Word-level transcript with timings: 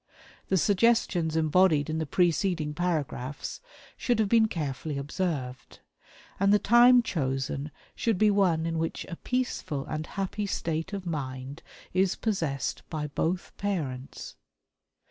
The 0.47 0.57
suggestions 0.57 1.35
embodied 1.35 1.87
in 1.87 1.99
the 1.99 2.07
preceding 2.07 2.73
paragraphs 2.73 3.61
should 3.95 4.17
have 4.17 4.29
been 4.29 4.47
carefully 4.47 4.97
observed; 4.97 5.77
and 6.39 6.51
the 6.51 6.57
time 6.57 7.03
chosen 7.03 7.69
should 7.93 8.17
be 8.17 8.31
one 8.31 8.65
in 8.65 8.79
which 8.79 9.05
a 9.09 9.15
peaceful 9.15 9.85
and 9.85 10.07
happy 10.07 10.47
state 10.47 10.91
of 10.91 11.05
mind 11.05 11.61
is 11.93 12.15
possessed 12.15 12.81
by 12.89 13.09
both 13.09 13.55
parents. 13.57 14.35